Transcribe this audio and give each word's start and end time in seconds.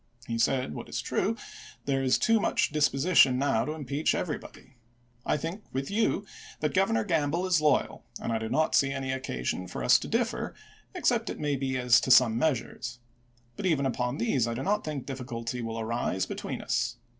He 0.25 0.39
said, 0.39 0.73
what 0.73 0.89
is 0.89 0.99
true, 0.99 1.35
there 1.85 2.01
is 2.01 2.17
too 2.17 2.39
much 2.39 2.73
disposi 2.73 3.15
tion 3.15 3.37
now 3.37 3.65
to 3.65 3.73
impeach 3.73 4.15
everybody. 4.15 4.77
I 5.27 5.37
think 5.37 5.61
with 5.71 5.91
you 5.91 6.25
that 6.59 6.73
Governor 6.73 7.03
Gamble 7.03 7.45
is 7.45 7.61
loyal, 7.61 8.03
and 8.19 8.31
I 8.33 8.39
do 8.39 8.49
not 8.49 8.73
see 8.73 8.91
any 8.91 9.11
occasion 9.11 9.67
for 9.67 9.83
us 9.83 9.99
to 9.99 10.07
differ, 10.07 10.55
except 10.95 11.29
it 11.29 11.39
may 11.39 11.55
be 11.55 11.77
as 11.77 12.01
to 12.01 12.09
some 12.09 12.35
measm 12.39 12.77
es. 12.79 12.97
But 13.55 13.67
even 13.67 13.85
upon 13.85 14.17
these 14.17 14.47
I 14.47 14.55
do 14.55 14.63
not 14.63 14.83
think 14.83 15.05
difficulty 15.05 15.61
will 15.61 15.79
arise 15.79 16.25
between 16.25 16.63
us. 16.63 16.95